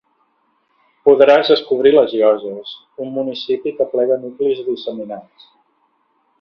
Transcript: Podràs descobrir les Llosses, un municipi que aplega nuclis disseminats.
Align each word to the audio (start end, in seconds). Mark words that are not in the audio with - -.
Podràs 1.09 1.51
descobrir 1.53 1.91
les 1.97 2.15
Llosses, 2.21 2.73
un 3.07 3.13
municipi 3.21 3.77
que 3.77 3.87
aplega 3.89 4.21
nuclis 4.27 4.67
disseminats. 4.73 5.49